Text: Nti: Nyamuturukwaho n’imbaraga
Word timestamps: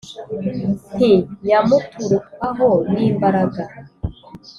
Nti: 0.95 1.11
Nyamuturukwaho 1.45 2.69
n’imbaraga 2.93 3.63